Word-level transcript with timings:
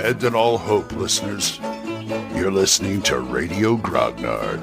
Abandon 0.00 0.34
all 0.34 0.56
hope, 0.56 0.92
listeners. 0.92 1.60
You're 2.34 2.50
listening 2.50 3.02
to 3.02 3.20
Radio 3.20 3.76
Grognard, 3.76 4.62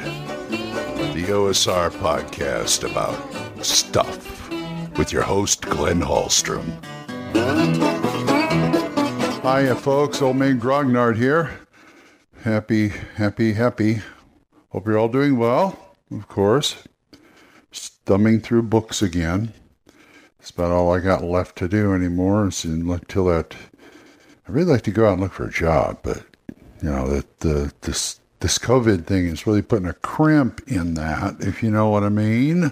the 1.14 1.26
OSR 1.26 1.92
podcast 1.92 2.90
about 2.90 3.64
stuff 3.64 4.50
with 4.98 5.14
your 5.14 5.22
host, 5.22 5.62
Glenn 5.62 6.02
Hallstrom. 6.02 6.66
Hiya, 9.44 9.76
folks. 9.76 10.24
Old 10.24 10.38
man 10.38 10.60
Grognard 10.60 11.18
here. 11.18 11.52
Happy, 12.42 12.90
happy, 12.90 13.54
happy. 13.54 14.02
Hope 14.70 14.88
you're 14.88 14.98
all 14.98 15.08
doing 15.08 15.38
well, 15.38 15.96
of 16.10 16.28
course. 16.28 16.88
Thumbing 17.72 18.40
through 18.40 18.64
books 18.64 19.04
again. 19.04 19.54
That's 20.40 20.50
about 20.50 20.72
all 20.72 20.92
I 20.92 21.00
got 21.00 21.24
left 21.24 21.56
to 21.58 21.68
do 21.68 21.94
anymore 21.94 22.44
until 22.44 23.26
that. 23.26 23.56
I 24.48 24.52
really 24.52 24.72
like 24.72 24.84
to 24.84 24.92
go 24.92 25.08
out 25.08 25.14
and 25.14 25.22
look 25.22 25.34
for 25.34 25.46
a 25.46 25.52
job, 25.52 26.00
but 26.04 26.24
you 26.82 26.90
know 26.90 27.08
that 27.10 27.40
the 27.40 27.74
this 27.82 28.22
this 28.40 28.58
COVID 28.58 29.06
thing 29.06 29.26
is 29.26 29.46
really 29.46 29.62
putting 29.62 29.88
a 29.88 29.94
crimp 29.94 30.62
in 30.68 30.94
that, 30.94 31.36
if 31.42 31.62
you 31.62 31.70
know 31.70 31.90
what 31.90 32.04
I 32.04 32.10
mean. 32.10 32.72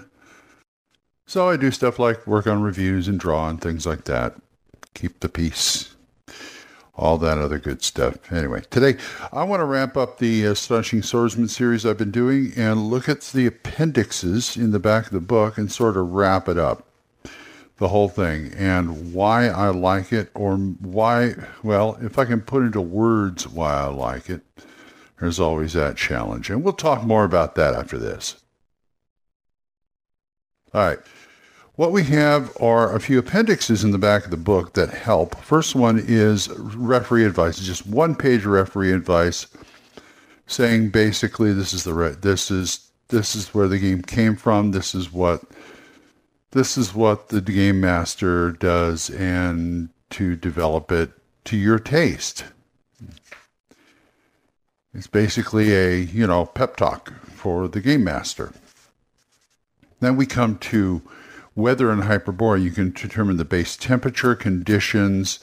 So 1.26 1.50
I 1.50 1.56
do 1.56 1.70
stuff 1.70 1.98
like 1.98 2.26
work 2.26 2.46
on 2.46 2.62
reviews 2.62 3.08
and 3.08 3.20
draw 3.20 3.48
and 3.48 3.60
things 3.60 3.84
like 3.84 4.04
that. 4.04 4.36
Keep 4.94 5.20
the 5.20 5.28
peace. 5.28 5.94
All 6.94 7.18
that 7.18 7.36
other 7.36 7.58
good 7.58 7.82
stuff. 7.82 8.32
Anyway, 8.32 8.62
today 8.70 8.96
I 9.30 9.44
want 9.44 9.60
to 9.60 9.66
wrap 9.66 9.98
up 9.98 10.18
the 10.18 10.46
uh, 10.46 10.52
Astonishing 10.52 11.02
Swordsmen 11.02 11.48
series 11.48 11.84
I've 11.84 11.98
been 11.98 12.10
doing 12.10 12.52
and 12.56 12.86
look 12.86 13.06
at 13.06 13.20
the 13.20 13.44
appendixes 13.44 14.56
in 14.56 14.70
the 14.70 14.78
back 14.78 15.06
of 15.06 15.12
the 15.12 15.20
book 15.20 15.58
and 15.58 15.70
sort 15.70 15.98
of 15.98 16.12
wrap 16.12 16.48
it 16.48 16.56
up 16.56 16.85
the 17.78 17.88
whole 17.88 18.08
thing 18.08 18.52
and 18.56 19.12
why 19.12 19.48
I 19.48 19.68
like 19.68 20.12
it 20.12 20.30
or 20.34 20.56
why, 20.56 21.34
well, 21.62 21.98
if 22.00 22.18
I 22.18 22.24
can 22.24 22.40
put 22.40 22.62
into 22.62 22.80
words 22.80 23.46
why 23.46 23.74
I 23.74 23.86
like 23.86 24.30
it, 24.30 24.40
there's 25.20 25.40
always 25.40 25.74
that 25.74 25.96
challenge. 25.96 26.50
And 26.50 26.62
we'll 26.62 26.72
talk 26.72 27.04
more 27.04 27.24
about 27.24 27.54
that 27.56 27.74
after 27.74 27.98
this. 27.98 28.36
All 30.72 30.86
right. 30.86 30.98
What 31.74 31.92
we 31.92 32.04
have 32.04 32.56
are 32.58 32.94
a 32.94 33.00
few 33.00 33.18
appendixes 33.18 33.84
in 33.84 33.90
the 33.90 33.98
back 33.98 34.24
of 34.24 34.30
the 34.30 34.38
book 34.38 34.72
that 34.74 34.88
help. 34.88 35.38
First 35.42 35.74
one 35.74 36.02
is 36.02 36.48
referee 36.48 37.26
advice, 37.26 37.58
it's 37.58 37.66
just 37.66 37.86
one 37.86 38.14
page 38.14 38.40
of 38.40 38.52
referee 38.52 38.92
advice 38.92 39.46
saying 40.46 40.90
basically 40.90 41.52
this 41.52 41.74
is 41.74 41.84
the 41.84 41.92
re- 41.92 42.16
this 42.20 42.50
is 42.50 42.90
this 43.08 43.36
is 43.36 43.52
where 43.54 43.68
the 43.68 43.78
game 43.78 44.00
came 44.02 44.36
from, 44.36 44.72
this 44.72 44.94
is 44.94 45.12
what 45.12 45.42
this 46.56 46.78
is 46.78 46.94
what 46.94 47.28
the 47.28 47.42
game 47.42 47.82
master 47.82 48.50
does 48.50 49.10
and 49.10 49.90
to 50.08 50.34
develop 50.34 50.90
it 50.90 51.10
to 51.44 51.54
your 51.54 51.78
taste. 51.78 52.44
It's 54.94 55.06
basically 55.06 55.74
a, 55.74 55.98
you 55.98 56.26
know, 56.26 56.46
pep 56.46 56.76
talk 56.76 57.12
for 57.26 57.68
the 57.68 57.82
game 57.82 58.04
master. 58.04 58.54
Then 60.00 60.16
we 60.16 60.24
come 60.24 60.56
to 60.58 61.02
weather 61.54 61.90
and 61.90 62.04
hyperborea. 62.04 62.62
You 62.62 62.70
can 62.70 62.92
determine 62.92 63.36
the 63.36 63.44
base 63.44 63.76
temperature, 63.76 64.34
conditions, 64.34 65.40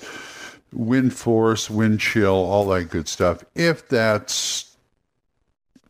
wind 0.72 1.14
force, 1.14 1.70
wind 1.70 2.00
chill, 2.00 2.34
all 2.34 2.66
that 2.70 2.86
good 2.86 3.08
stuff. 3.08 3.44
If 3.54 3.88
that's 3.88 4.76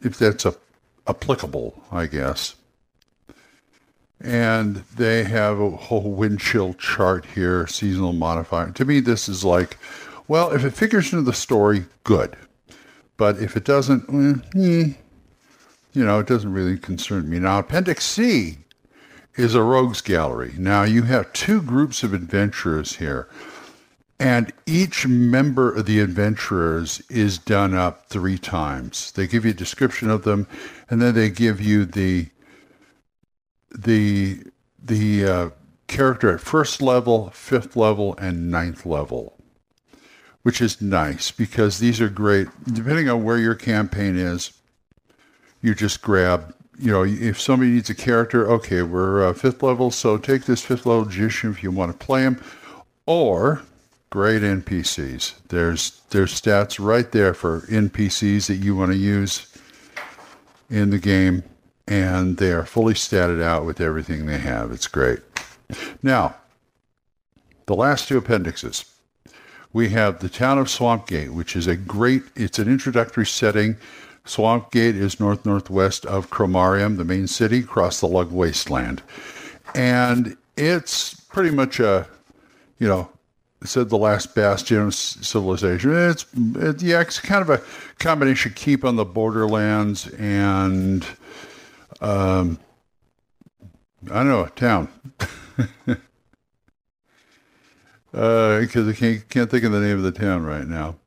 if 0.01 0.17
that's 0.17 0.45
a, 0.45 0.53
applicable, 1.07 1.81
I 1.93 2.07
guess 2.07 2.55
and 4.23 4.77
they 4.95 5.25
have 5.25 5.59
a 5.59 5.69
whole 5.69 6.13
wind 6.13 6.39
chill 6.39 6.73
chart 6.75 7.25
here, 7.35 7.67
seasonal 7.67 8.13
modifier. 8.13 8.71
To 8.71 8.85
me, 8.85 9.01
this 9.01 9.27
is 9.27 9.43
like, 9.43 9.77
well, 10.29 10.51
if 10.51 10.63
it 10.63 10.73
figures 10.73 11.11
into 11.11 11.23
the 11.23 11.33
story, 11.33 11.85
good. 12.05 12.37
But 13.17 13.37
if 13.39 13.57
it 13.57 13.65
doesn't, 13.65 14.09
eh, 14.55 14.93
you 15.93 16.05
know, 16.05 16.19
it 16.19 16.27
doesn't 16.27 16.53
really 16.53 16.77
concern 16.77 17.29
me. 17.29 17.39
Now, 17.39 17.59
Appendix 17.59 18.05
C 18.05 18.59
is 19.35 19.55
a 19.55 19.61
rogues 19.61 20.01
gallery. 20.01 20.53
Now, 20.57 20.83
you 20.83 21.03
have 21.03 21.33
two 21.33 21.61
groups 21.61 22.01
of 22.01 22.13
adventurers 22.13 22.95
here, 22.95 23.27
and 24.19 24.53
each 24.65 25.05
member 25.05 25.73
of 25.73 25.85
the 25.85 25.99
adventurers 25.99 27.01
is 27.09 27.37
done 27.37 27.73
up 27.73 28.07
three 28.07 28.37
times. 28.37 29.11
They 29.11 29.27
give 29.27 29.43
you 29.43 29.51
a 29.51 29.55
description 29.55 30.09
of 30.09 30.23
them, 30.23 30.47
and 30.89 31.01
then 31.01 31.13
they 31.13 31.29
give 31.29 31.59
you 31.59 31.83
the 31.83 32.29
the 33.73 34.43
the 34.81 35.25
uh, 35.25 35.49
character 35.87 36.33
at 36.33 36.41
first 36.41 36.81
level, 36.81 37.29
fifth 37.31 37.75
level, 37.75 38.15
and 38.17 38.49
ninth 38.51 38.85
level, 38.85 39.37
which 40.43 40.61
is 40.61 40.81
nice 40.81 41.31
because 41.31 41.79
these 41.79 42.01
are 42.01 42.09
great. 42.09 42.47
Depending 42.71 43.09
on 43.09 43.23
where 43.23 43.37
your 43.37 43.55
campaign 43.55 44.17
is, 44.17 44.53
you 45.61 45.73
just 45.73 46.01
grab. 46.01 46.53
You 46.79 46.91
know, 46.91 47.03
if 47.03 47.39
somebody 47.39 47.71
needs 47.71 47.89
a 47.89 47.95
character, 47.95 48.49
okay, 48.49 48.81
we're 48.81 49.27
uh, 49.27 49.33
fifth 49.33 49.61
level, 49.61 49.91
so 49.91 50.17
take 50.17 50.45
this 50.45 50.61
fifth 50.61 50.85
level 50.85 51.05
magician 51.05 51.51
if 51.51 51.61
you 51.61 51.71
want 51.71 51.91
to 51.91 52.05
play 52.05 52.23
him, 52.23 52.41
or 53.05 53.61
great 54.09 54.41
NPCs. 54.41 55.33
There's 55.49 56.01
there's 56.09 56.39
stats 56.39 56.83
right 56.83 57.11
there 57.11 57.33
for 57.33 57.61
NPCs 57.61 58.47
that 58.47 58.55
you 58.55 58.75
want 58.75 58.91
to 58.91 58.97
use 58.97 59.47
in 60.69 60.89
the 60.89 60.99
game 60.99 61.43
and 61.87 62.37
they 62.37 62.51
are 62.51 62.65
fully 62.65 62.93
statted 62.93 63.41
out 63.41 63.65
with 63.65 63.81
everything 63.81 64.25
they 64.25 64.37
have. 64.37 64.71
It's 64.71 64.87
great. 64.87 65.19
Now, 66.01 66.35
the 67.65 67.75
last 67.75 68.07
two 68.07 68.17
appendixes. 68.17 68.85
We 69.71 69.89
have 69.89 70.19
the 70.19 70.29
town 70.29 70.59
of 70.59 70.67
Swampgate, 70.67 71.33
which 71.33 71.55
is 71.55 71.65
a 71.65 71.75
great, 71.75 72.21
it's 72.35 72.59
an 72.59 72.67
introductory 72.69 73.25
setting. 73.25 73.77
Swampgate 74.23 74.95
is 74.95 75.19
north 75.19 75.45
northwest 75.45 76.05
of 76.05 76.29
Khromarium, 76.29 76.97
the 76.97 77.03
main 77.03 77.27
city, 77.27 77.59
across 77.59 77.99
the 77.99 78.07
Lug 78.07 78.31
Wasteland. 78.31 79.01
And 79.73 80.37
it's 80.55 81.15
pretty 81.15 81.49
much 81.49 81.79
a, 81.79 82.07
you 82.77 82.87
know, 82.87 83.09
said 83.65 83.89
the 83.89 83.97
last 83.97 84.35
bastion 84.35 84.77
of 84.77 84.93
civilization. 84.93 85.95
It's, 85.95 86.25
it, 86.55 86.81
yeah, 86.81 87.01
it's 87.01 87.19
kind 87.19 87.41
of 87.41 87.49
a 87.49 87.61
combination 87.97 88.51
keep 88.55 88.83
on 88.85 88.95
the 88.95 89.05
borderlands 89.05 90.07
and 90.13 91.05
um, 92.03 92.59
I 94.11 94.15
don't 94.15 94.27
know, 94.27 94.43
a 94.43 94.49
town. 94.49 94.89
Because 95.85 95.97
uh, 98.87 98.89
I 98.89 98.93
can't, 98.93 99.29
can't 99.29 99.49
think 99.49 99.63
of 99.63 99.71
the 99.71 99.79
name 99.79 99.97
of 99.97 100.03
the 100.03 100.11
town 100.11 100.43
right 100.43 100.67
now. 100.67 100.97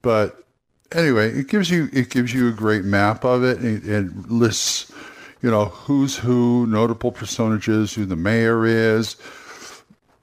But 0.00 0.44
anyway, 0.92 1.32
it 1.32 1.48
gives 1.48 1.70
you 1.70 1.88
it 1.92 2.10
gives 2.10 2.32
you 2.32 2.48
a 2.48 2.52
great 2.52 2.84
map 2.84 3.24
of 3.24 3.42
it. 3.42 3.64
It, 3.64 3.86
it 3.86 4.30
lists, 4.30 4.92
you 5.42 5.50
know, 5.50 5.66
who's 5.66 6.16
who, 6.16 6.66
notable 6.68 7.10
personages, 7.10 7.94
who 7.94 8.06
the 8.06 8.14
mayor 8.14 8.64
is, 8.64 9.14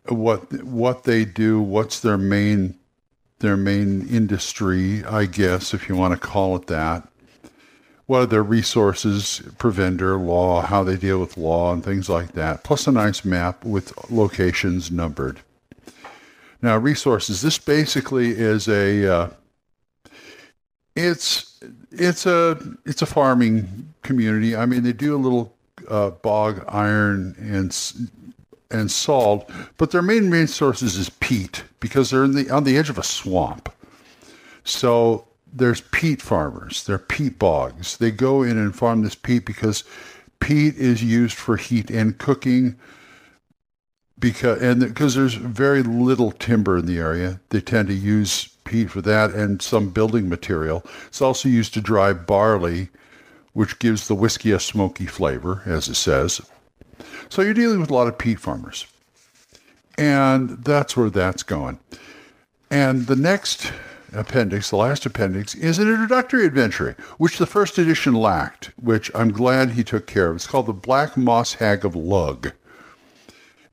what 0.08 0.64
what 0.64 1.04
they 1.04 1.26
do, 1.26 1.60
what's 1.60 2.00
their 2.00 2.18
main 2.18 2.80
their 3.40 3.58
main 3.58 4.08
industry, 4.08 5.04
I 5.04 5.26
guess, 5.26 5.74
if 5.74 5.90
you 5.90 5.98
want 5.98 6.14
to 6.14 6.28
call 6.28 6.56
it 6.56 6.68
that 6.68 7.10
what 8.08 8.20
are 8.20 8.26
their 8.26 8.44
resources, 8.44 9.42
preventer, 9.58 10.18
law, 10.18 10.62
how 10.62 10.84
they 10.84 10.96
deal 10.96 11.20
with 11.20 11.38
law, 11.38 11.74
and 11.74 11.84
things 11.84 12.08
like 12.10 12.34
that, 12.34 12.64
plus 12.64 12.88
a 12.88 12.92
nice 12.92 13.26
map 13.26 13.66
with 13.66 13.94
locations 14.12 14.92
numbered. 14.92 15.42
Now, 16.62 16.78
resources. 16.78 17.42
This 17.42 17.58
basically 17.58 18.32
is 18.32 18.68
a 18.68 19.12
uh, 19.12 19.30
it's 20.96 21.60
it's 21.92 22.26
a 22.26 22.60
it's 22.86 23.02
a 23.02 23.06
farming 23.06 23.94
community. 24.04 24.56
I 24.56 24.66
mean, 24.66 24.84
they 24.84 24.94
do 24.94 25.16
a 25.16 25.18
little 25.18 25.56
uh, 25.90 26.12
bog 26.12 26.64
iron 26.68 27.36
and 27.40 27.76
and 28.72 28.92
salt, 28.92 29.50
but 29.78 29.92
their 29.92 30.02
main 30.02 30.30
resources 30.30 30.96
is 30.96 31.10
peat 31.10 31.64
because 31.80 32.10
they're 32.10 32.24
in 32.24 32.34
the 32.34 32.50
on 32.50 32.64
the 32.64 32.78
edge 32.78 32.90
of 32.90 32.98
a 32.98 33.04
swamp. 33.04 33.72
So 34.64 35.28
there's 35.56 35.82
peat 35.82 36.22
farmers. 36.22 36.84
They're 36.84 36.98
peat 36.98 37.40
bogs. 37.40 37.98
They 37.98 38.12
go 38.12 38.44
in 38.44 38.58
and 38.58 38.76
farm 38.76 39.04
this 39.04 39.16
peat 39.16 39.46
because 39.46 39.86
peat 40.40 40.76
is 40.76 41.02
used 41.02 41.38
for 41.38 41.56
heat 41.56 41.90
and 41.90 42.18
cooking. 42.18 42.76
Because 44.20 44.62
and 44.62 44.82
because 44.82 45.16
there's 45.16 45.34
very 45.34 45.82
little 45.82 46.32
timber 46.32 46.78
in 46.78 46.86
the 46.86 47.00
area, 47.00 47.40
they 47.50 47.62
tend 47.62 47.88
to 47.88 47.94
use 47.94 48.50
peat 48.66 48.90
for 48.90 49.02
that 49.02 49.32
and 49.32 49.62
some 49.62 49.90
building 49.90 50.28
material. 50.28 50.84
It's 51.08 51.22
also 51.22 51.48
used 51.50 51.74
to 51.76 51.82
dry 51.82 52.14
barley, 52.14 52.90
which 53.54 53.80
gives 53.80 54.08
the 54.08 54.16
whiskey 54.16 54.52
a 54.52 54.60
smoky 54.60 55.06
flavor, 55.06 55.62
as 55.66 55.88
it 55.88 55.96
says. 55.96 56.42
So 57.30 57.42
you're 57.42 57.54
dealing 57.54 57.80
with 57.80 57.90
a 57.90 57.94
lot 57.94 58.08
of 58.08 58.18
peat 58.18 58.40
farmers. 58.40 58.86
And 59.98 60.64
that's 60.64 60.98
where 60.98 61.10
that's 61.10 61.44
going. 61.44 61.80
And 62.70 63.08
the 63.08 63.16
next 63.16 63.72
appendix, 64.16 64.70
the 64.70 64.78
last 64.78 65.06
appendix, 65.06 65.56
is 65.56 65.80
an 65.80 65.92
introductory 65.92 66.46
adventure, 66.46 66.96
which 67.18 67.38
the 67.38 67.46
first 67.46 67.78
edition 67.78 68.14
lacked, 68.14 68.72
which 68.82 69.12
I'm 69.14 69.32
glad 69.32 69.72
he 69.72 69.84
took 69.84 70.08
care 70.08 70.30
of. 70.30 70.36
It's 70.38 70.48
called 70.48 70.68
The 70.68 70.74
Black 70.74 71.18
Moss 71.18 71.56
Hag 71.56 71.86
of 71.86 71.96
Lug. 71.96 72.52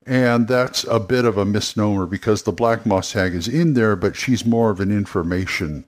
And 0.05 0.49
that's 0.49 0.85
a 0.85 0.99
bit 0.99 1.25
of 1.25 1.39
a 1.39 1.44
misnomer 1.44 2.06
because 2.06 2.43
the 2.43 2.53
Black 2.53 2.85
Moss 2.85 3.12
Hag 3.12 3.35
is 3.35 3.47
in 3.47 3.75
there, 3.75 3.94
but 3.94 4.17
she's 4.17 4.44
more 4.44 4.71
of 4.71 4.81
an 4.81 4.91
information 4.91 5.85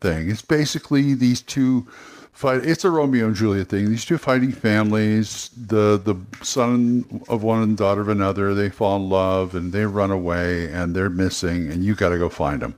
thing. 0.00 0.30
It's 0.30 0.42
basically 0.42 1.14
these 1.14 1.42
two 1.42 1.86
fight. 2.32 2.64
It's 2.64 2.84
a 2.84 2.90
Romeo 2.90 3.26
and 3.26 3.36
Juliet 3.36 3.68
thing. 3.68 3.88
These 3.88 4.04
two 4.04 4.18
fighting 4.18 4.52
families, 4.52 5.50
the 5.56 5.98
the 5.98 6.16
son 6.44 7.22
of 7.28 7.42
one 7.42 7.62
and 7.62 7.76
daughter 7.76 8.00
of 8.00 8.08
another, 8.08 8.54
they 8.54 8.70
fall 8.70 8.96
in 8.96 9.08
love 9.08 9.54
and 9.54 9.72
they 9.72 9.86
run 9.86 10.10
away 10.10 10.70
and 10.70 10.94
they're 10.94 11.10
missing, 11.10 11.70
and 11.70 11.84
you 11.84 11.94
got 11.94 12.10
to 12.10 12.18
go 12.18 12.28
find 12.28 12.62
them. 12.62 12.74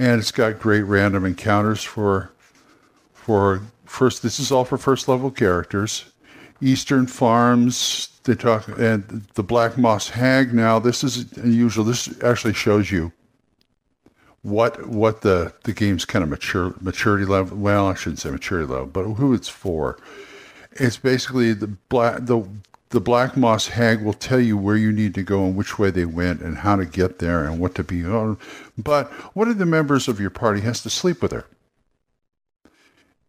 And 0.00 0.18
it's 0.18 0.32
got 0.32 0.58
great 0.58 0.84
random 0.84 1.26
encounters 1.26 1.84
for 1.84 2.32
for 3.12 3.60
first. 3.84 4.22
This 4.22 4.40
is 4.40 4.50
all 4.50 4.64
for 4.64 4.78
first 4.78 5.08
level 5.08 5.30
characters. 5.30 6.06
Eastern 6.62 7.06
Farms. 7.06 8.08
They 8.24 8.34
talk 8.34 8.66
and 8.78 9.26
the 9.34 9.42
Black 9.42 9.76
Moss 9.76 10.08
Hag. 10.08 10.54
Now 10.54 10.78
this 10.78 11.04
is 11.04 11.30
unusual. 11.36 11.84
This 11.84 12.08
actually 12.22 12.54
shows 12.54 12.90
you 12.90 13.12
what 14.40 14.86
what 14.86 15.20
the 15.20 15.52
the 15.64 15.74
game's 15.74 16.06
kind 16.06 16.22
of 16.22 16.30
mature 16.30 16.74
maturity 16.80 17.26
level. 17.26 17.58
Well, 17.58 17.86
I 17.86 17.94
shouldn't 17.94 18.20
say 18.20 18.30
maturity 18.30 18.72
level, 18.72 18.86
but 18.86 19.04
who 19.04 19.34
it's 19.34 19.50
for. 19.50 19.98
It's 20.72 20.96
basically 20.96 21.52
the 21.52 21.66
black 21.66 22.24
the 22.24 22.48
the 22.90 23.00
Black 23.00 23.36
Moss 23.36 23.68
Hag 23.68 24.02
will 24.02 24.12
tell 24.12 24.40
you 24.40 24.56
where 24.56 24.76
you 24.76 24.90
need 24.90 25.14
to 25.14 25.22
go 25.22 25.44
and 25.44 25.56
which 25.56 25.78
way 25.78 25.90
they 25.90 26.04
went 26.04 26.40
and 26.40 26.58
how 26.58 26.74
to 26.76 26.84
get 26.84 27.20
there 27.20 27.44
and 27.44 27.60
what 27.60 27.74
to 27.76 27.84
be 27.84 28.04
on. 28.04 28.36
But 28.76 29.08
one 29.34 29.48
of 29.48 29.58
the 29.58 29.66
members 29.66 30.08
of 30.08 30.20
your 30.20 30.30
party 30.30 30.60
has 30.62 30.82
to 30.82 30.90
sleep 30.90 31.22
with 31.22 31.30
her. 31.30 31.46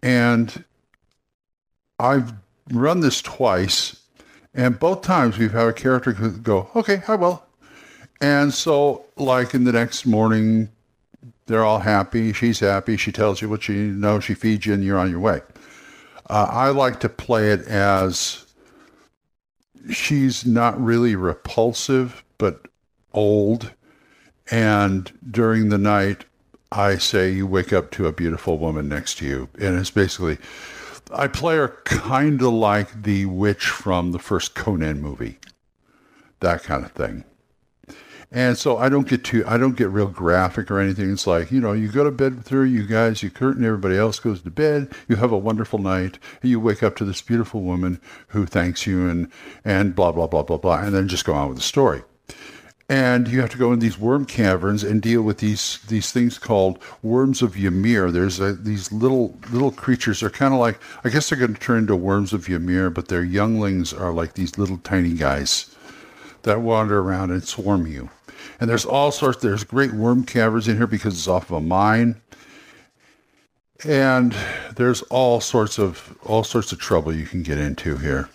And 0.02 0.64
I've 2.00 2.34
run 2.72 3.02
this 3.02 3.22
twice, 3.22 4.02
and 4.56 4.80
both 4.80 5.04
times 5.04 5.38
we've 5.38 5.52
had 5.52 5.68
a 5.68 5.74
character 5.74 6.12
go, 6.12 6.72
okay, 6.76 7.04
I 7.08 7.16
will. 7.16 7.44
And 8.20 8.52
so, 8.52 9.06
like 9.16 9.54
in 9.54 9.64
the 9.64 9.72
next 9.72 10.08
morning, 10.08 10.70
they're 11.46 11.64
all 11.64 11.80
happy. 11.80 12.34
She's 12.34 12.60
happy. 12.60 12.98
She 12.98 13.12
tells 13.12 13.42
you 13.42 13.50
what 13.50 13.68
you 13.68 13.76
know. 13.76 14.20
She 14.20 14.34
feeds 14.34 14.66
you, 14.66 14.74
and 14.74 14.84
you're 14.84 14.98
on 14.98 15.12
your 15.12 15.20
way. 15.20 15.42
Uh, 16.30 16.48
I 16.50 16.70
like 16.70 17.00
to 17.02 17.10
play 17.10 17.52
it 17.52 17.62
as 17.68 18.46
she's 19.90 20.46
not 20.46 20.82
really 20.82 21.16
repulsive, 21.16 22.24
but 22.38 22.68
old. 23.14 23.72
And 24.50 25.12
during 25.30 25.70
the 25.70 25.78
night, 25.78 26.26
I 26.72 26.98
say 26.98 27.32
you 27.32 27.48
wake 27.48 27.74
up 27.74 27.92
to 27.92 28.08
a 28.08 28.14
beautiful 28.14 28.58
woman 28.58 28.88
next 28.88 29.18
to 29.20 29.26
you. 29.26 29.50
And 29.60 29.78
it's 29.80 29.92
basically, 29.92 30.38
I 31.14 31.28
play 31.28 31.58
her 31.58 31.80
kind 31.86 32.42
of 32.42 32.54
like 32.54 33.04
the 33.04 33.26
witch 33.26 33.68
from 33.68 34.12
the 34.12 34.20
first 34.20 34.56
Conan 34.56 35.02
movie, 35.02 35.38
that 36.40 36.64
kind 36.64 36.86
of 36.86 36.92
thing. 36.92 37.26
And 38.34 38.58
so 38.58 38.78
I 38.78 38.88
don't 38.88 39.10
get 39.10 39.26
too, 39.26 39.44
I 39.46 39.58
don't 39.58 39.76
get 39.76 39.90
real 39.90 40.08
graphic 40.08 40.72
or 40.72 40.80
anything. 40.80 41.12
It's 41.12 41.28
like, 41.28 41.52
you 41.52 41.60
know, 41.60 41.74
you 41.74 41.90
go 41.90 42.06
to 42.06 42.12
bed 42.12 42.38
with 42.38 42.48
her, 42.48 42.66
you 42.66 42.88
guys, 42.88 43.22
you 43.22 43.30
curtain, 43.30 43.66
everybody 43.66 43.98
else 43.98 44.20
goes 44.20 44.42
to 44.42 44.50
bed, 44.50 44.90
you 45.10 45.18
have 45.18 45.34
a 45.34 45.38
wonderful 45.38 45.80
night, 45.80 46.18
you 46.42 46.58
wake 46.58 46.82
up 46.82 46.96
to 46.98 47.06
this 47.06 47.22
beautiful 47.22 47.62
woman 47.62 48.00
who 48.28 48.46
thanks 48.46 48.88
you 48.88 49.10
and, 49.10 49.30
and 49.66 49.96
blah, 49.96 50.14
blah, 50.14 50.28
blah, 50.28 50.44
blah, 50.44 50.58
blah, 50.58 50.80
and 50.80 50.96
then 50.96 51.10
just 51.10 51.26
go 51.26 51.34
on 51.34 51.50
with 51.50 51.58
the 51.58 51.64
story. 51.64 52.04
And 52.88 53.28
you 53.28 53.42
have 53.42 53.50
to 53.52 53.58
go 53.58 53.74
in 53.74 53.80
these 53.80 53.98
worm 53.98 54.26
caverns 54.26 54.84
and 54.84 55.02
deal 55.02 55.22
with 55.22 55.38
these 55.38 55.80
these 55.88 56.12
things 56.12 56.38
called 56.38 56.78
worms 57.02 57.42
of 57.42 57.56
Ymir. 57.56 58.12
There's 58.12 58.42
a, 58.42 58.52
these 58.52 58.92
little 58.92 59.40
little 59.50 59.72
creatures. 59.72 60.20
They're 60.20 60.30
kind 60.30 60.54
of 60.54 60.60
like 60.60 60.78
I 61.06 61.08
guess 61.10 61.30
they're 61.30 61.40
going 61.40 61.54
to 61.54 61.60
turn 61.60 61.80
into 61.80 61.96
worms 61.96 62.34
of 62.34 62.50
Ymir, 62.50 62.90
but 62.90 63.08
their 63.08 63.24
younglings 63.24 63.94
are 63.94 64.12
like 64.12 64.34
these 64.34 64.58
little 64.58 64.78
tiny 64.78 65.14
guys 65.14 65.74
that 66.44 66.60
wander 66.60 67.00
around 67.00 67.32
and 67.32 67.44
swarm 67.44 67.88
you. 67.88 68.10
And 68.60 68.70
there's 68.70 68.86
all 68.86 69.12
sorts, 69.12 69.42
there's 69.42 69.64
great 69.64 69.94
worm 69.94 70.24
caverns 70.24 70.68
in 70.68 70.78
here 70.78 70.88
because 70.88 71.14
it's 71.14 71.28
off 71.28 71.50
of 71.50 71.58
a 71.58 71.62
mine. 71.62 72.22
And 73.84 74.36
there's 74.76 75.02
all 75.04 75.42
sorts 75.42 75.80
of 75.80 76.18
all 76.24 76.44
sorts 76.44 76.72
of 76.72 76.80
trouble 76.80 77.14
you 77.14 77.26
can 77.26 77.42
get 77.42 77.58
into 77.58 77.98
here. 77.98 78.30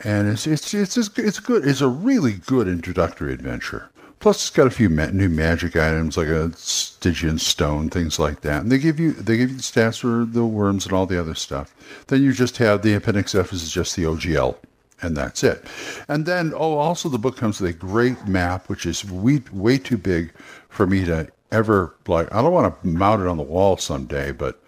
And 0.00 0.28
it's 0.28 0.46
it's 0.46 0.74
it's 0.74 0.96
it's 0.96 1.38
good. 1.38 1.66
It's 1.66 1.80
a 1.80 1.88
really 1.88 2.32
good 2.32 2.66
introductory 2.66 3.32
adventure. 3.32 3.90
Plus, 4.18 4.36
it's 4.36 4.50
got 4.50 4.66
a 4.66 4.70
few 4.70 4.90
new 4.90 5.30
magic 5.30 5.76
items 5.76 6.18
like 6.18 6.28
a 6.28 6.52
Stygian 6.54 7.38
stone, 7.38 7.88
things 7.88 8.18
like 8.18 8.42
that. 8.42 8.62
And 8.62 8.70
they 8.70 8.78
give 8.78 9.00
you 9.00 9.12
they 9.12 9.36
give 9.36 9.50
you 9.50 9.56
the 9.56 9.62
stats 9.62 10.00
for 10.00 10.26
the 10.30 10.44
worms 10.44 10.84
and 10.84 10.92
all 10.92 11.06
the 11.06 11.18
other 11.18 11.34
stuff. 11.34 11.74
Then 12.08 12.22
you 12.22 12.32
just 12.32 12.58
have 12.58 12.82
the 12.82 12.94
Appendix 12.94 13.34
F 13.34 13.52
is 13.52 13.70
just 13.72 13.96
the 13.96 14.04
OGL 14.04 14.56
and 15.02 15.16
that's 15.16 15.42
it. 15.42 15.64
And 16.08 16.26
then, 16.26 16.52
oh, 16.54 16.78
also 16.78 17.08
the 17.08 17.18
book 17.18 17.36
comes 17.36 17.60
with 17.60 17.70
a 17.70 17.78
great 17.78 18.26
map, 18.26 18.68
which 18.68 18.86
is 18.86 19.04
way, 19.04 19.42
way 19.52 19.78
too 19.78 19.98
big 19.98 20.32
for 20.68 20.86
me 20.86 21.04
to 21.04 21.28
ever 21.52 21.94
like. 22.06 22.32
I 22.34 22.42
don't 22.42 22.52
want 22.52 22.80
to 22.82 22.86
mount 22.86 23.22
it 23.22 23.28
on 23.28 23.36
the 23.36 23.42
wall 23.42 23.76
someday, 23.76 24.32
but 24.32 24.62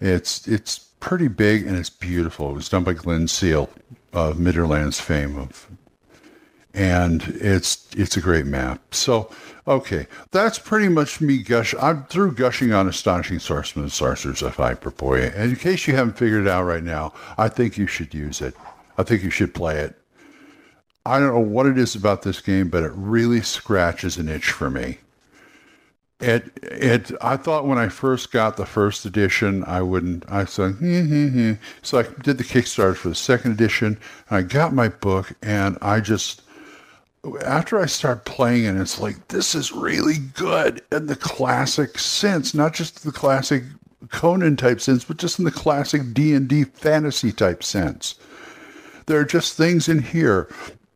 it's 0.00 0.46
it's 0.46 0.78
pretty 1.00 1.28
big 1.28 1.66
and 1.66 1.76
it's 1.76 1.90
beautiful. 1.90 2.50
It 2.50 2.54
was 2.54 2.68
done 2.68 2.84
by 2.84 2.92
Glynn 2.94 3.28
Seal 3.28 3.68
of 4.12 4.36
Midderlands 4.36 5.00
fame 5.00 5.36
of, 5.36 5.68
and 6.72 7.22
it's 7.40 7.88
it's 7.96 8.16
a 8.16 8.20
great 8.20 8.46
map. 8.46 8.94
So. 8.94 9.30
Okay, 9.66 10.06
that's 10.30 10.58
pretty 10.58 10.88
much 10.88 11.20
me 11.20 11.42
gush. 11.42 11.74
I'm 11.78 12.04
through 12.04 12.32
gushing 12.32 12.72
on 12.72 12.88
Astonishing 12.88 13.38
Swordsmen 13.38 13.82
and 13.82 13.92
Sorcerers 13.92 14.40
of 14.40 14.56
Hyperborea. 14.56 15.30
And 15.36 15.50
in 15.50 15.56
case 15.56 15.86
you 15.86 15.94
haven't 15.94 16.16
figured 16.16 16.46
it 16.46 16.48
out 16.48 16.62
right 16.62 16.82
now, 16.82 17.12
I 17.36 17.50
think 17.50 17.76
you 17.76 17.86
should 17.86 18.14
use 18.14 18.40
it. 18.40 18.54
I 18.98 19.04
think 19.04 19.22
you 19.22 19.30
should 19.30 19.54
play 19.54 19.78
it. 19.78 19.96
I 21.06 21.18
don't 21.18 21.32
know 21.32 21.40
what 21.40 21.66
it 21.66 21.78
is 21.78 21.94
about 21.94 22.22
this 22.22 22.40
game, 22.40 22.68
but 22.68 22.82
it 22.82 22.92
really 22.94 23.40
scratches 23.40 24.18
an 24.18 24.28
itch 24.28 24.50
for 24.50 24.68
me. 24.68 24.98
It 26.20 26.50
it 26.62 27.12
I 27.22 27.36
thought 27.36 27.66
when 27.66 27.78
I 27.78 27.88
first 27.88 28.32
got 28.32 28.56
the 28.56 28.66
first 28.66 29.06
edition, 29.06 29.62
I 29.64 29.82
wouldn't. 29.82 30.24
I 30.28 30.44
said, 30.44 30.74
hmm, 30.74 31.06
hmm, 31.06 31.28
hmm. 31.28 31.52
so 31.80 32.00
I 32.00 32.02
did 32.22 32.38
the 32.38 32.44
Kickstarter 32.44 32.96
for 32.96 33.08
the 33.08 33.14
second 33.14 33.52
edition. 33.52 33.98
I 34.30 34.42
got 34.42 34.74
my 34.74 34.88
book, 34.88 35.32
and 35.42 35.78
I 35.80 36.00
just 36.00 36.42
after 37.44 37.78
I 37.78 37.86
start 37.86 38.24
playing 38.24 38.64
it, 38.64 38.80
it's 38.80 39.00
like 39.00 39.28
this 39.28 39.54
is 39.54 39.72
really 39.72 40.18
good 40.18 40.82
in 40.90 41.06
the 41.06 41.16
classic 41.16 41.98
sense, 41.98 42.52
not 42.52 42.74
just 42.74 43.04
the 43.04 43.12
classic 43.12 43.62
Conan 44.10 44.56
type 44.56 44.80
sense, 44.80 45.04
but 45.04 45.18
just 45.18 45.38
in 45.38 45.44
the 45.44 45.50
classic 45.50 46.14
D 46.14 46.34
and 46.34 46.48
D 46.48 46.64
fantasy 46.64 47.32
type 47.32 47.62
sense. 47.62 48.16
There 49.08 49.18
are 49.18 49.24
just 49.24 49.56
things 49.56 49.88
in 49.88 50.02
here. 50.02 50.48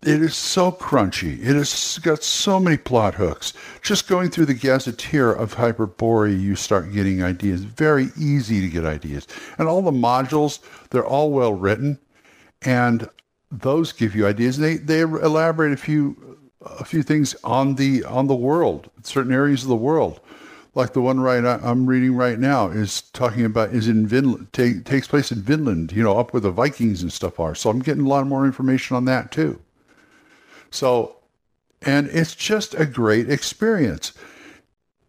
It 0.03 0.21
is 0.21 0.37
so 0.37 0.71
crunchy. 0.71 1.39
It 1.41 1.57
has 1.57 1.99
got 2.03 2.23
so 2.23 2.61
many 2.61 2.77
plot 2.77 3.15
hooks. 3.15 3.55
Just 3.81 4.07
going 4.07 4.29
through 4.29 4.47
the 4.47 4.55
gazetteer 4.55 5.33
of 5.33 5.55
Hyperborea, 5.55 6.39
you 6.39 6.55
start 6.55 6.93
getting 6.93 7.23
ideas. 7.23 7.65
Very 7.65 8.09
easy 8.19 8.61
to 8.61 8.69
get 8.69 8.85
ideas. 8.85 9.27
And 9.57 9.67
all 9.67 9.81
the 9.81 9.91
modules, 9.93 10.59
they're 10.91 11.07
all 11.07 11.31
well 11.31 11.55
written. 11.55 11.99
And 12.61 13.09
those 13.51 13.93
give 13.93 14.15
you 14.15 14.27
ideas. 14.27 14.59
They 14.59 14.77
they 14.77 15.01
elaborate 15.01 15.73
a 15.73 15.79
few 15.79 16.39
a 16.61 16.85
few 16.85 17.03
things 17.03 17.35
on 17.45 17.77
the 17.77 18.05
on 18.05 18.27
the 18.27 18.35
world, 18.35 18.91
certain 19.03 19.33
areas 19.33 19.63
of 19.63 19.71
the 19.71 19.77
world 19.77 20.21
like 20.75 20.95
the 20.95 21.03
one 21.03 21.21
right 21.21 21.45
I'm 21.45 21.87
reading 21.87 22.15
right 22.15 22.39
now 22.39 22.69
is 22.69 23.03
talking 23.13 23.45
about 23.45 23.71
is 23.71 23.89
in 23.89 24.07
Vinland 24.07 24.53
take, 24.53 24.85
takes 24.85 25.07
place 25.07 25.31
in 25.31 25.43
Vinland, 25.43 25.93
you 25.93 26.03
know, 26.03 26.19
up 26.19 26.33
where 26.33 26.41
the 26.41 26.51
Vikings 26.51 27.03
and 27.03 27.13
stuff 27.13 27.39
are. 27.39 27.55
So 27.55 27.69
I'm 27.69 27.81
getting 27.81 28.05
a 28.05 28.09
lot 28.09 28.27
more 28.27 28.47
information 28.47 28.97
on 28.97 29.05
that 29.05 29.31
too. 29.31 29.61
So, 30.71 31.17
and 31.83 32.09
it's 32.09 32.35
just 32.35 32.75
a 32.75 32.87
great 32.87 33.31
experience. 33.31 34.13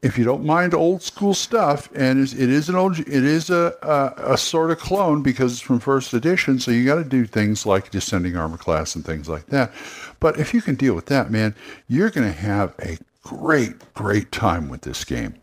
If 0.01 0.17
you 0.17 0.25
don't 0.25 0.43
mind 0.43 0.73
old 0.73 1.01
school 1.01 1.33
stuff, 1.33 1.89
and 1.95 2.19
it 2.19 2.33
is 2.33 2.67
an 2.67 2.75
old, 2.75 2.99
it 2.99 3.07
is 3.07 3.49
a, 3.49 3.73
a, 3.81 4.33
a 4.33 4.37
sort 4.37 4.71
of 4.71 4.79
clone 4.79 5.23
because 5.23 5.53
it's 5.53 5.61
from 5.61 5.79
first 5.79 6.13
edition, 6.13 6.59
so 6.59 6.71
you 6.71 6.83
got 6.83 6.95
to 6.95 7.05
do 7.05 7.25
things 7.25 7.65
like 7.65 7.89
descending 7.89 8.35
armor 8.35 8.57
class 8.57 8.95
and 8.95 9.05
things 9.05 9.29
like 9.29 9.45
that. 9.45 9.71
But 10.19 10.37
if 10.37 10.53
you 10.53 10.61
can 10.61 10.75
deal 10.75 10.93
with 10.93 11.05
that, 11.05 11.31
man, 11.31 11.55
you're 11.87 12.09
going 12.09 12.27
to 12.27 12.37
have 12.37 12.75
a 12.79 12.97
great, 13.21 13.93
great 13.93 14.33
time 14.33 14.67
with 14.67 14.81
this 14.81 15.05
game. 15.05 15.35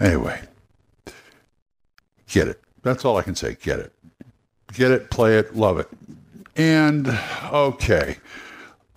Anyway, 0.00 0.40
get 2.28 2.48
it. 2.48 2.60
That's 2.82 3.04
all 3.04 3.16
I 3.16 3.22
can 3.22 3.34
say. 3.34 3.56
Get 3.60 3.78
it. 3.80 3.92
Get 4.72 4.90
it, 4.90 5.10
play 5.10 5.38
it, 5.38 5.56
love 5.56 5.78
it. 5.78 5.88
And 6.56 7.08
okay. 7.52 8.18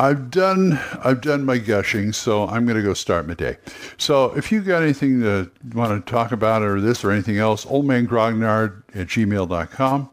I've 0.01 0.31
done 0.31 0.79
I've 1.03 1.21
done 1.21 1.45
my 1.45 1.59
gushing, 1.59 2.11
so 2.11 2.47
I'm 2.47 2.65
going 2.65 2.75
to 2.77 2.81
go 2.81 2.95
start 2.95 3.27
my 3.27 3.35
day. 3.35 3.57
So 3.97 4.35
if 4.35 4.51
you 4.51 4.61
got 4.61 4.81
anything 4.81 5.21
to 5.21 5.51
want 5.75 6.05
to 6.05 6.11
talk 6.11 6.31
about 6.31 6.63
or 6.63 6.81
this 6.81 7.03
or 7.03 7.11
anything 7.11 7.37
else, 7.37 7.65
oldmangrognard 7.65 8.81
at 8.95 9.07
gmail.com. 9.07 10.09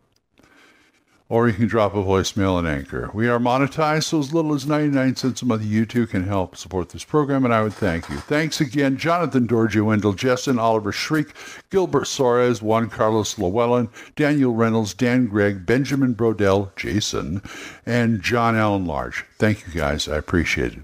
or 1.28 1.46
you 1.46 1.54
can 1.54 1.66
drop 1.66 1.94
a 1.94 1.98
voicemail 1.98 2.54
on 2.54 2.66
Anchor. 2.66 3.10
We 3.12 3.28
are 3.28 3.38
monetized, 3.38 4.04
so 4.04 4.18
as 4.18 4.32
little 4.32 4.54
as 4.54 4.66
99 4.66 5.16
cents 5.16 5.42
a 5.42 5.46
month, 5.46 5.64
you 5.64 5.84
too 5.84 6.06
can 6.06 6.24
help 6.24 6.56
support 6.56 6.88
this 6.88 7.04
program, 7.04 7.44
and 7.44 7.52
I 7.52 7.62
would 7.62 7.74
thank 7.74 8.08
you. 8.08 8.16
Thanks 8.16 8.60
again, 8.60 8.96
Jonathan 8.96 9.46
Dorji, 9.46 9.84
Wendell 9.84 10.14
Jessen, 10.14 10.58
Oliver 10.58 10.92
Shriek, 10.92 11.34
Gilbert 11.70 12.04
Soares, 12.04 12.62
Juan 12.62 12.88
Carlos 12.88 13.38
Llewellyn, 13.38 13.90
Daniel 14.16 14.54
Reynolds, 14.54 14.94
Dan 14.94 15.26
Gregg, 15.26 15.66
Benjamin 15.66 16.14
Brodell, 16.14 16.74
Jason, 16.76 17.42
and 17.84 18.22
John 18.22 18.56
Allen 18.56 18.86
Large. 18.86 19.24
Thank 19.38 19.66
you 19.66 19.72
guys. 19.74 20.08
I 20.08 20.16
appreciate 20.16 20.72
it. 20.72 20.80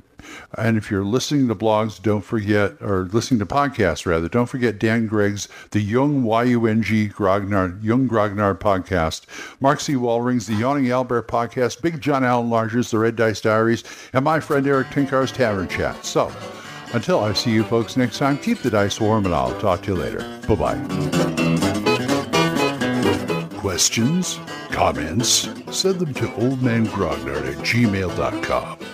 And 0.56 0.76
if 0.76 0.90
you're 0.90 1.04
listening 1.04 1.48
to 1.48 1.54
blogs, 1.54 2.00
don't 2.00 2.24
forget, 2.24 2.74
or 2.80 3.08
listening 3.12 3.40
to 3.40 3.46
podcasts 3.46 4.06
rather, 4.06 4.28
don't 4.28 4.46
forget 4.46 4.78
Dan 4.78 5.06
Gregg's 5.06 5.48
The 5.70 5.80
Young 5.80 6.22
Y-U-N-G 6.22 7.08
Grognard, 7.10 7.82
Young 7.82 8.08
Grognard 8.08 8.58
podcast, 8.58 9.26
Mark 9.60 9.80
C. 9.80 9.94
Wallring's 9.94 10.46
The 10.46 10.54
Yawning 10.54 10.90
Albert 10.90 11.28
podcast, 11.28 11.82
Big 11.82 12.00
John 12.00 12.24
Allen 12.24 12.50
Large's 12.50 12.90
The 12.90 12.98
Red 12.98 13.16
Dice 13.16 13.40
Diaries, 13.40 13.84
and 14.12 14.24
my 14.24 14.40
friend 14.40 14.66
Erik 14.66 14.88
Tenkar's 14.88 15.32
Tavern 15.32 15.68
Chat. 15.68 16.04
So, 16.04 16.32
until 16.92 17.20
I 17.20 17.32
see 17.32 17.50
you 17.50 17.64
folks 17.64 17.96
next 17.96 18.18
time, 18.18 18.38
keep 18.38 18.58
the 18.58 18.70
dice 18.70 19.00
warm 19.00 19.26
and 19.26 19.34
I'll 19.34 19.58
talk 19.60 19.82
to 19.82 19.94
you 19.94 19.98
later. 19.98 20.20
Bye-bye. 20.46 20.78
Questions? 23.58 24.38
Comments? 24.70 25.48
Send 25.70 25.98
them 25.98 26.14
to 26.14 26.26
oldmangrognard 26.26 27.50
at 27.50 27.58
gmail.com. 27.64 28.93